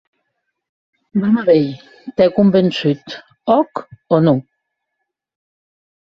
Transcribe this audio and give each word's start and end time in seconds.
Vam 1.23 1.35
a 1.41 1.41
veir, 1.49 1.75
t’é 2.15 2.27
convençut, 2.37 3.07
òc 3.57 3.71
o 4.17 4.23
non? 4.25 4.39